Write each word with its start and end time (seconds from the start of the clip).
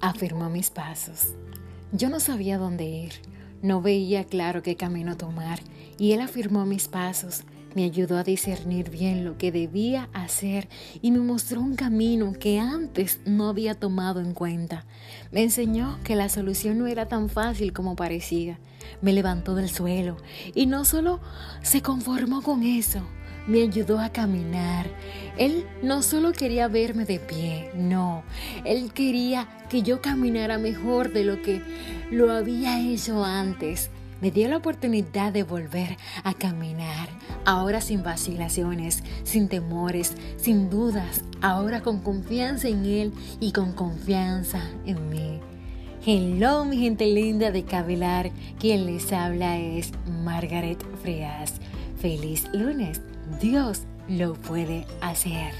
afirmó 0.00 0.50
mis 0.50 0.70
pasos. 0.70 1.34
Yo 1.92 2.08
no 2.08 2.20
sabía 2.20 2.58
dónde 2.58 2.84
ir, 2.84 3.12
no 3.62 3.82
veía 3.82 4.24
claro 4.24 4.62
qué 4.62 4.76
camino 4.76 5.16
tomar, 5.16 5.60
y 5.98 6.12
él 6.12 6.20
afirmó 6.20 6.64
mis 6.66 6.88
pasos, 6.88 7.44
me 7.74 7.84
ayudó 7.84 8.18
a 8.18 8.24
discernir 8.24 8.90
bien 8.90 9.24
lo 9.24 9.38
que 9.38 9.52
debía 9.52 10.08
hacer 10.12 10.68
y 11.02 11.12
me 11.12 11.20
mostró 11.20 11.60
un 11.60 11.76
camino 11.76 12.32
que 12.32 12.58
antes 12.58 13.20
no 13.24 13.48
había 13.48 13.74
tomado 13.74 14.20
en 14.20 14.34
cuenta. 14.34 14.86
Me 15.30 15.42
enseñó 15.42 15.98
que 16.02 16.16
la 16.16 16.28
solución 16.28 16.78
no 16.78 16.88
era 16.88 17.06
tan 17.06 17.28
fácil 17.28 17.72
como 17.72 17.94
parecía. 17.94 18.58
Me 19.02 19.12
levantó 19.12 19.54
del 19.54 19.70
suelo 19.70 20.16
y 20.54 20.66
no 20.66 20.84
solo 20.84 21.20
se 21.62 21.80
conformó 21.80 22.42
con 22.42 22.64
eso, 22.64 23.02
me 23.46 23.62
ayudó 23.62 24.00
a 24.00 24.10
caminar. 24.10 24.86
Él 25.36 25.64
no 25.82 26.02
solo 26.02 26.32
quería 26.32 26.68
verme 26.68 27.04
de 27.04 27.20
pie, 27.20 27.70
no, 27.74 28.24
él 28.64 28.92
quería 28.92 29.48
que 29.68 29.82
yo 29.82 30.00
caminara 30.00 30.58
mejor 30.58 31.12
de 31.12 31.24
lo 31.24 31.42
que 31.42 31.62
lo 32.10 32.32
había 32.32 32.80
hecho 32.80 33.24
antes. 33.24 33.90
Me 34.20 34.30
dio 34.30 34.48
la 34.48 34.58
oportunidad 34.58 35.32
de 35.32 35.44
volver 35.44 35.96
a 36.24 36.34
caminar, 36.34 37.08
ahora 37.46 37.80
sin 37.80 38.02
vacilaciones, 38.02 39.02
sin 39.24 39.48
temores, 39.48 40.14
sin 40.36 40.68
dudas, 40.68 41.24
ahora 41.40 41.80
con 41.80 42.00
confianza 42.00 42.68
en 42.68 42.84
Él 42.84 43.12
y 43.40 43.52
con 43.52 43.72
confianza 43.72 44.60
en 44.84 45.08
mí. 45.08 45.40
Hello, 46.04 46.64
mi 46.64 46.78
gente 46.78 47.06
linda 47.06 47.50
de 47.50 47.64
Cavilar. 47.64 48.30
Quien 48.58 48.86
les 48.86 49.12
habla 49.12 49.58
es 49.58 49.92
Margaret 50.22 50.82
Frías. 51.02 51.54
Feliz 52.00 52.48
lunes. 52.54 53.02
Dios 53.40 53.82
lo 54.08 54.32
puede 54.32 54.86
hacer. 55.02 55.52